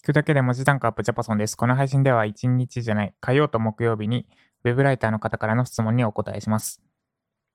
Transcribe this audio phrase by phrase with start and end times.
[0.00, 1.54] 聞くだけで文字単価アップジャパソンです。
[1.58, 4.26] この配信では1日じゃない、火曜と木曜日に
[4.64, 6.80] Web ライターの方からの質問にお答えします。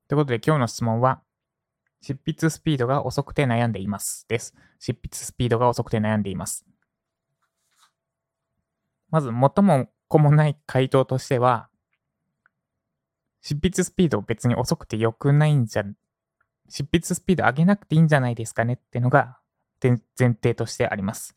[0.07, 1.23] ということで今日の質問は、
[2.02, 4.28] 執筆スピードが遅くて悩んでいます。
[4.29, 4.54] です。
[4.78, 6.68] 執筆スピードが遅くて悩んでいます。
[9.09, 11.70] まず、最も子もない回答としては、
[13.41, 15.84] 執筆スピード別に遅くて良くないんじゃ、
[16.70, 19.39] 執筆スピード上げなくていいんじゃないですかねってのが
[19.82, 21.36] 前提としてあります。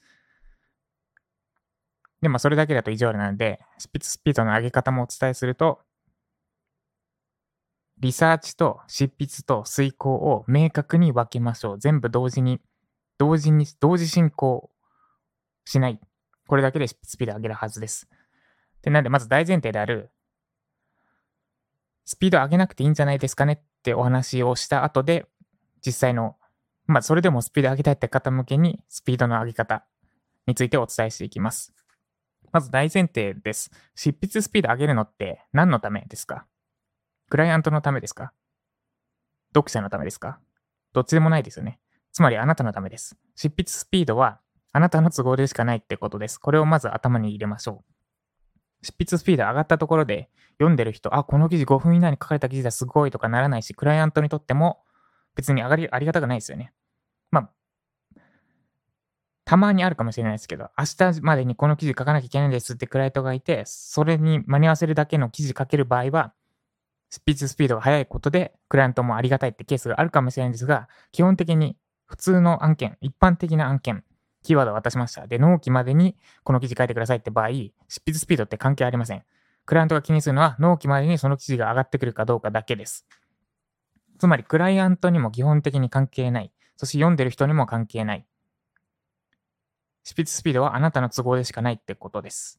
[2.21, 5.81] で、まあ、それだけだと意地悪なので、執筆スピードの上げ方もお伝えすると、
[8.01, 11.79] リサーチと執筆と遂行を明確に分けましょう。
[11.79, 12.61] 全部同時に、
[13.19, 14.71] 同時に、同時進行
[15.65, 16.01] しない。
[16.47, 18.09] これだけでスピード上げるはずです。
[18.83, 20.11] で、なんで、まず大前提である、
[22.05, 25.27] スピード上げなくていいんじゃないですかねってお話をした後で、
[25.85, 26.37] 実際の、
[26.87, 29.85] まあ、それでもスピード上げたいって方向けに、スピードの上げ方
[30.47, 31.75] についてお伝えしていきます。
[32.53, 33.71] まず大前提です。
[33.95, 36.47] 執筆スピード上げるのって何のためですか？
[37.31, 38.33] クライアントのためですか？
[39.55, 40.39] 読者のためですか？
[40.93, 41.81] どっちでもないですよね。
[42.13, 43.17] つまりあなたのためです。
[43.37, 44.41] 執筆スピードは
[44.73, 46.39] あなたの都合でしかないってことです。
[46.39, 47.85] これをまず頭に入れましょ
[48.83, 48.87] う。
[48.87, 54.81] 執筆スピード上がったところで読んでる人、あ、この記事5分以内に書かれた記事だすごいとかならないし、クライアントにとっても
[55.35, 56.73] 別に上がりありがたくないですよね。
[57.31, 57.51] まあ、
[59.49, 66.35] たまにあるかもしれないですけど、明日までにこの記事書かなきゃいけないですってクライアントがいて、それに間に合わせるだけの記事書ける場合は、
[67.09, 74.05] スピーチスピードが速いことで、クライアントもありがたいってケースがあるかもしれないんですが、基本的に普通の案件、一般的な案件、
[74.43, 75.27] キーワードを渡しました。
[75.27, 79.25] で、納期までにこの記事書いてくださいって場合、執筆スピードって関係ありません。
[79.65, 83.07] クライアントが気にするのは、納期までにその記事が上がってくるかどうかだけです。
[84.19, 86.53] つまり、クライアントにも基本的に関係ない。
[86.77, 88.27] そして読んでる人にも関係ない。
[90.09, 92.59] 執筆スピードはあなたの都合でしかないってことです。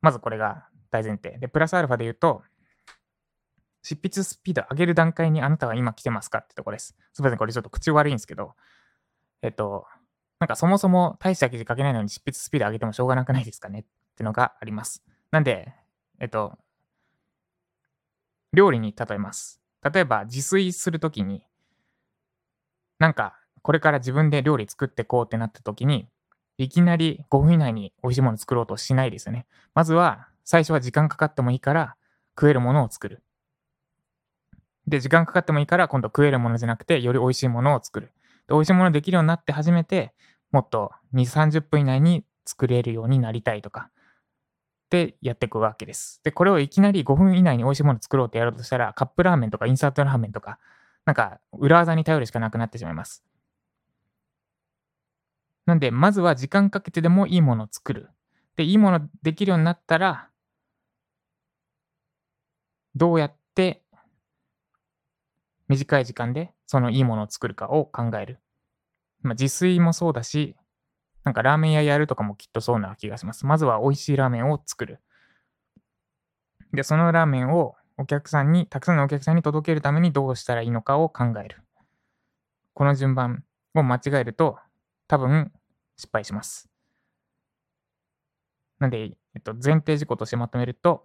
[0.00, 1.36] まずこれが大前提。
[1.36, 2.42] で、プラスアルファで言うと、
[3.82, 6.96] 執筆スピード上げる段階にあなたは今来てますかってとこです。
[7.12, 8.54] すみません、これちょっと口悪いんですけど、
[9.42, 9.84] えっと、
[10.40, 13.84] なんかそもそも大した記事書けないのに執筆スピード上げてもしょうがなくないですかねっ
[14.16, 15.04] てのがあります。
[15.32, 15.74] なんで、
[16.20, 16.56] えっと、
[18.54, 19.60] 料理に例えます。
[19.82, 21.42] 例えば自炊するときに、
[22.98, 26.08] なんかこれから自分で料理作ってこうってなったときに、
[26.58, 29.46] いきなり5分以内に美味しいもの作ろうとしないですよね。
[29.74, 31.96] まずは最初は時間かかってもいいから
[32.38, 33.22] 食えるものを作る。
[34.86, 38.12] で、時間かかってもいいから今度食えるものじゃなくてより美味しいものを作る。
[38.46, 40.14] で美味しいものできるようになって初めて
[40.52, 43.90] もっと2、30分以内に作れるようになりたいとか。
[44.88, 46.20] でやっていくわけです。
[46.22, 50.58] で、これをいきなり5分以内に美味しいもの作ろうってやろうとしたら、カップラーメンとかインサートラーメンとか、
[51.04, 53.24] なんか裏技に頼るしかなくなってしまいます。
[55.66, 58.08] なんで、まずは時間かけてでもいいものを作る。
[58.56, 60.30] で、いいものできるようになったら、
[62.94, 63.82] どうやって
[65.68, 68.38] 短い時間でそのいいものを作るかを考える。
[69.22, 70.56] まあ、自炊もそうだし、
[71.24, 73.46] なんかラーメン屋やるとかもきっとそうな気がします。
[73.46, 75.00] まずは美味しいラーメンを作る。
[76.72, 81.62] で、そのラーメンをお客さんに、たくさんのお客さんに届けるためにどうしたらいいのかを考える。
[82.74, 83.42] この順番
[83.74, 84.58] を間違えると、
[85.08, 85.52] 多分
[85.96, 86.68] 失敗します。
[88.78, 91.04] なんで、えっと、前提事項としてまとめると、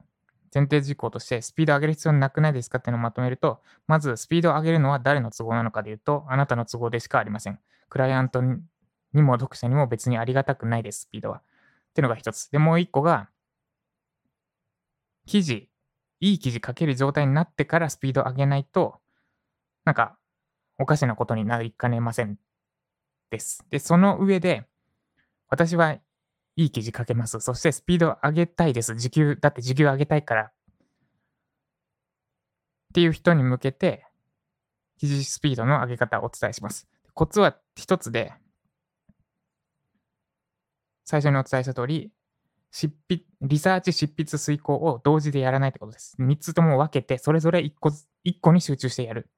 [0.53, 7.59] 前提事項としてスピードを上げる必要なくないですかっていうのをまとめると、まずスピードを上げるのは誰の都合なのかでいうと、あなたの都合でしかありません。
[7.89, 11.37] クライアントにも読者にも別にありがたくないです、スピードは。
[11.37, 11.41] っ
[11.93, 12.49] ていうのが一つ。
[12.49, 13.29] で、もう一個が、
[15.25, 15.69] 記事、
[16.19, 18.99] いい記事書ける状態になってからスピードを上げないと、
[19.85, 20.17] なんか、
[20.77, 22.37] おかしなことになりかねません。
[23.31, 23.65] です。
[23.71, 24.67] で、その上で、
[25.49, 26.01] 私はい
[26.55, 27.39] い記事書けます。
[27.39, 28.95] そしてスピード上げたいです。
[28.95, 30.43] 時給、だって時給上げたいから。
[30.43, 30.51] っ
[32.93, 34.05] ていう人に向けて、
[34.99, 36.87] 記事スピードの上げ方をお伝えします。
[37.13, 38.33] コツは一つで、
[41.05, 42.11] 最初にお伝えした通り、
[42.71, 46.15] 執筆、リサーチ、執筆、遂行を同時でやらないってことです。
[46.19, 49.29] 3つとも分けて、それぞれ1個ず、1個に集中してやる。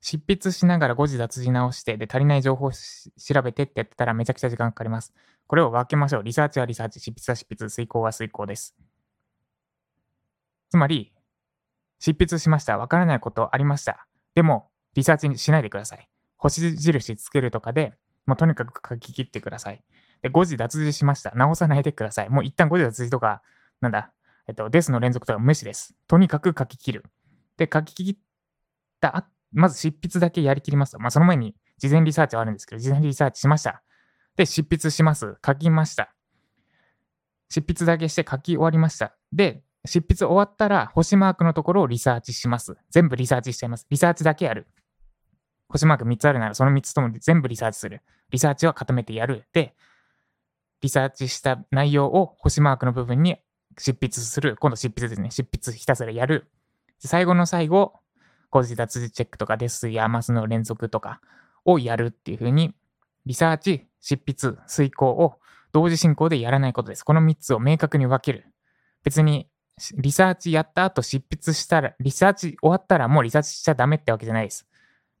[0.00, 5.12] 執筆しながら誤字脱字直して、で、足りない情報を調べてってやってたらめちゃくちゃ時間かかります。
[5.46, 6.22] これを分けましょう。
[6.22, 8.76] リサーチはリサーチ、執筆は執筆、遂行は遂行です。
[10.70, 11.12] つまり、
[11.98, 12.78] 執筆しました。
[12.78, 14.06] わからないことありました。
[14.34, 16.08] でも、リサーチしないでください。
[16.36, 17.94] 星印つけるとかで、
[18.26, 19.82] もうとにかく書き切ってください。
[20.22, 21.32] で、誤字脱字しました。
[21.34, 22.28] 直さないでください。
[22.28, 23.42] もう一旦誤字脱字とか、
[23.80, 24.12] なんだ、
[24.48, 25.94] えっと、ですの連続とか無視です。
[26.06, 27.04] とにかく書き切る。
[27.56, 28.16] で、書き切っ
[29.00, 30.98] たあ、まず執筆だけやりきりますと。
[30.98, 33.82] まあ、その前に事前リサーチはあるんですけど、事前リサーチしました。
[34.36, 35.36] で、執筆します。
[35.44, 36.14] 書きました。
[37.48, 39.16] 執筆だけして書き終わりました。
[39.32, 42.76] で、執筆終わったら星マークのところをリサーチします。
[42.90, 43.86] 全部リサーチしちゃいます。
[43.88, 44.66] リサーチだけやる。
[45.68, 48.02] 星マーク3つあるならその3つとも全部リサーチする。
[48.30, 49.44] リサーチは固めてやる。
[49.54, 49.74] で、
[50.82, 53.38] リサーチした内容を星マークの部分に
[53.78, 54.56] 執筆する。
[54.56, 55.30] 今度執筆ですね。
[55.30, 56.50] 執筆ひたすらやる。
[56.98, 57.94] 最後の最後、
[58.50, 61.20] 誤字脱字チェックとかですやますの連続とか
[61.64, 62.74] をやるっていう風に、
[63.24, 65.34] リサーチ、執筆、遂行を
[65.72, 67.04] 同時進行でやらないことです。
[67.04, 68.46] この3つを明確に分ける。
[69.02, 69.48] 別に
[69.94, 74.66] リサーチやった後執筆したら、リサーチ終わったらもうリサーチしちゃダメってわけじゃないです。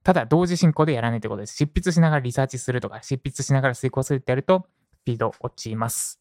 [0.02, 1.56] ただ、同時進行でやらないってことです。
[1.56, 4.66] 執筆しながらリサーチするとか、執筆しながら遂行するってやると、
[5.02, 6.20] スピード落ちます。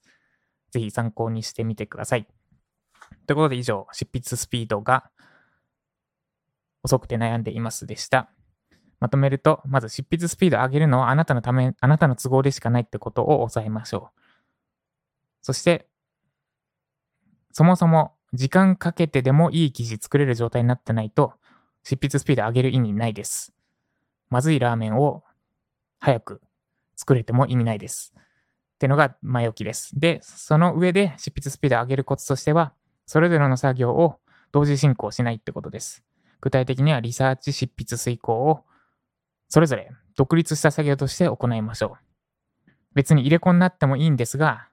[0.71, 2.27] ぜひ参考にしてみてください。
[3.25, 5.09] ということで以上、執筆スピードが
[6.85, 8.29] 遅くて悩んでいますでした。
[8.99, 14.21] まとめると、まず執筆スピードを上げるのはあなたのため、あなたの都合でしかないってことを抑えましょう。
[15.41, 15.87] そして、
[17.51, 21.33] そもそも時間かけてでもいい記事作れる状態になってないと、
[21.83, 23.51] 執筆スピード上げる意味ないです。
[24.29, 25.23] まずいラーメンを
[25.99, 26.41] 早く
[26.95, 28.13] 作れても意味ないです。
[28.15, 29.99] ってのが前置きです。
[29.99, 32.73] で、その上で執筆スピードを上げるコツとしては、
[33.05, 34.19] それぞれの作業を
[34.51, 36.03] 同時進行しないってことです。
[36.41, 38.65] 具体的にはリサーチ、執筆、遂行を
[39.49, 42.69] それぞれ独立した作業として行いましょう。
[42.93, 44.67] 別に入れ子になってもいいんですが、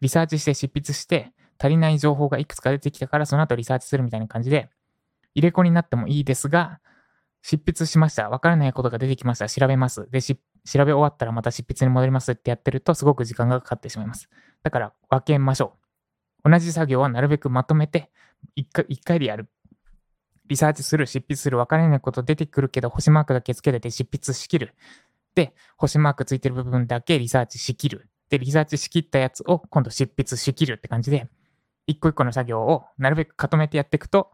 [0.00, 4.70] リサーチして執筆して足りない情報がいくつか出てきたからその後リサーチするみたいな感じで、
[5.34, 6.80] 入れ子になってもいいですが、
[7.42, 8.30] 執筆しました。
[8.30, 9.48] わからないことが出てきました。
[9.48, 10.08] 調べます。
[10.10, 10.34] で、調
[10.64, 14.30] べ終わったらまた執筆に戻りますってやってるとすごく時間がかかってしまいます。
[14.62, 15.76] だから分けましょ
[16.44, 16.50] う。
[16.50, 18.10] 同じ作業はなるべくまとめて
[18.56, 19.48] 1回 ,1 回でやる。
[20.46, 24.74] リサーチする、執筆する、分からないこと出てくるけど、星マークだけつけてて執筆しきる。
[25.34, 28.08] で、星マークついてる部分だけリサーチしきる。
[28.30, 31.28] で、リサーチしきったやつを今度執筆しきるって感じで、
[31.86, 34.30] 一個一個の作業をなるべく固めてやっていくと、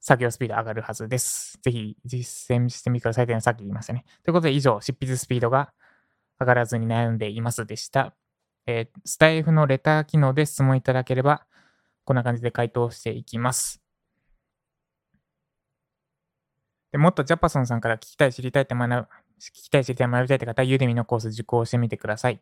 [0.00, 1.58] 作業スピード上がるはずです。
[1.62, 4.04] ぜひ実践してみてくださいというのはさっき言いましたね。
[4.24, 5.72] ということで以上、執筆スピードが
[6.40, 8.14] 上がらずに悩んでいますでした。
[8.66, 11.46] えー、スタイフのレター機能で質問いただければ、
[12.04, 13.81] こんな感じで回答していきます。
[16.92, 19.06] でもっとジャパソンさんから聞きたい、知りたいって学ぶ、聞
[19.52, 22.40] きたい、知りたい、学びたいって方は、ユーデミのコース受講してみてください。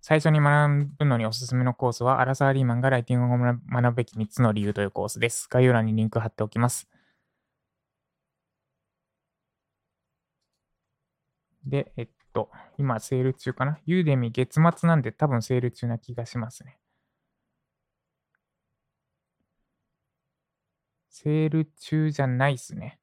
[0.00, 5.48] 最初に学ぶのにおすすめのコースは、アラサー・リーマンがライティングを学ぶべき3つの理由というコースです。
[5.50, 6.88] 概要欄にリンク貼っておきます。
[11.64, 16.78] で、えっと、今、セール中かなユーデミ月末なんで多分セール中な気がしますね。
[21.12, 22.98] セール中じゃないっすね。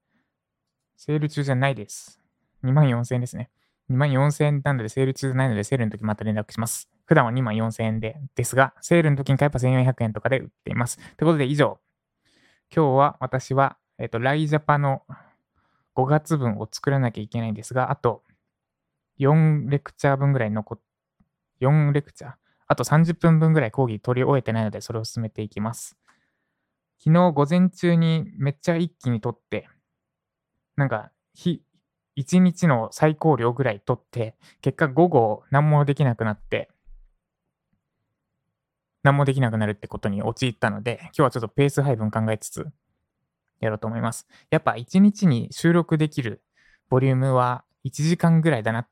[0.98, 2.20] セール中じゃないです。
[2.64, 3.52] 2万4000円ですね。
[3.92, 6.90] 2万4000円なのでセール中じゃないので、セールの時また連絡します。
[7.06, 10.98] 普段は2万4000円で、ですが、セールの時に買えば1400円とかで売っています。
[10.98, 11.80] ということで以上、
[12.76, 15.04] 今日は私は、えっ、と、ライジャパの
[15.96, 18.24] 5月分を作らなきゃいけないんですが、あと
[19.20, 20.80] 4レクチャー分ぐらい残っ、
[21.62, 22.34] 4レクチャー、
[22.66, 25.96] あと30分分ぐらい講義取り終えてないので、それを進めていきます。
[27.02, 29.70] 昨日午前中にめっちゃ一気に取って、
[30.76, 31.64] なんか、日、
[32.18, 36.70] 1日の最高量ぐらい取って、結果午後何もできなくなって、
[39.04, 42.68] 何もできなくなるってことに陥ったので、今日はちょっとペース配分考えつつ、
[43.62, 44.28] やろうと思います。
[44.50, 46.44] やっぱ1日に収録できる
[46.90, 48.88] ボリュームは1時間ぐらいだなっ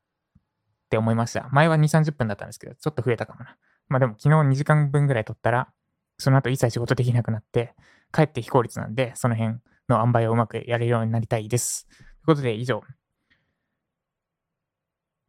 [0.88, 1.48] て思いました。
[1.52, 3.56] 前は2、30分だったんですけど、ちょっと増えたかもな。
[3.88, 5.68] まあでも昨日2時間分ぐらい取ったら、
[6.16, 7.74] その後一切仕事できなくなって、
[8.10, 9.56] かえって非効率なんで、その辺
[9.88, 11.86] の塩梅をうまくやれるようになりたいです。
[11.88, 12.82] ということで以上、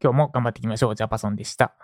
[0.01, 0.95] 今日も頑張っていきましょう。
[0.95, 1.75] ジャパソンでした。